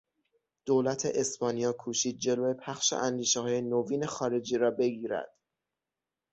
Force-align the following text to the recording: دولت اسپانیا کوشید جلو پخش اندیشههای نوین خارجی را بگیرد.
دولت 0.65 1.05
اسپانیا 1.13 1.71
کوشید 1.73 2.17
جلو 2.17 2.53
پخش 2.53 2.93
اندیشههای 2.93 3.61
نوین 3.61 4.05
خارجی 4.05 4.57
را 4.57 4.71
بگیرد. 4.71 5.37